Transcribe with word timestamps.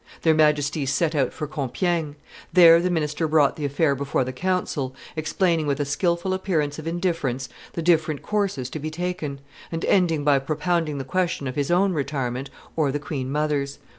Their 0.23 0.33
Majesties 0.33 0.91
set 0.91 1.13
out 1.13 1.31
for 1.31 1.45
Compiegne; 1.45 2.15
there 2.51 2.79
the 2.81 2.89
minister 2.89 3.27
brought 3.27 3.55
the 3.55 3.65
affair 3.65 3.93
before 3.93 4.23
the 4.23 4.33
council, 4.33 4.95
explaining 5.15 5.67
with 5.67 5.79
a 5.79 5.85
skilful 5.85 6.33
appearance 6.33 6.79
of 6.79 6.87
indifference 6.87 7.49
the 7.73 7.83
different 7.83 8.23
courses 8.23 8.67
to 8.71 8.79
be 8.79 8.89
taken, 8.89 9.41
and 9.71 9.85
ending 9.85 10.23
by 10.23 10.39
propounding 10.39 10.97
the 10.97 11.03
question 11.03 11.47
of 11.47 11.55
his 11.55 11.69
own 11.69 11.93
retirement 11.93 12.49
or 12.75 12.91
the 12.91 12.97
queen 12.97 13.31
mother's. 13.31 13.77